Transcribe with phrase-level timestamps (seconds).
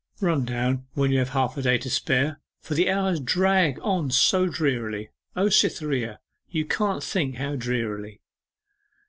[0.19, 4.09] 'Run down, when you have half a day to spare, for the hours drag on
[4.09, 5.11] so drearily.
[5.35, 8.19] O Cytherea, you can't think how drearily!